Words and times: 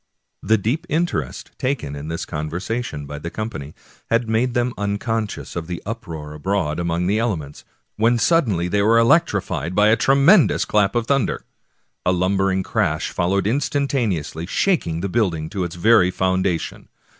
The 0.41 0.57
deep 0.57 0.87
interest 0.89 1.51
taken 1.59 1.95
in 1.95 2.07
this 2.07 2.25
conversation 2.25 3.05
by 3.05 3.19
the 3.19 3.29
com 3.29 3.51
pany 3.51 3.75
had 4.09 4.27
made 4.27 4.55
them 4.55 4.73
unconscious 4.75 5.55
of 5.55 5.67
the 5.67 5.79
uproar 5.85 6.33
abroad 6.33 6.79
among 6.79 7.05
the 7.05 7.19
elements, 7.19 7.63
when 7.97 8.17
suddenly 8.17 8.67
they 8.67 8.81
were 8.81 8.97
electrified 8.97 9.75
by 9.75 9.89
a 9.89 9.95
tremendous 9.95 10.65
clap 10.65 10.95
of 10.95 11.05
thunder. 11.05 11.43
A 12.03 12.11
lumbering 12.11 12.63
crash 12.63 13.11
followed 13.11 13.45
instantaneously, 13.45 14.47
shaking 14.47 15.01
the 15.01 15.07
building 15.07 15.51
to 15.51 15.63
its 15.63 15.75
very 15.75 16.09
foundation. 16.09 16.87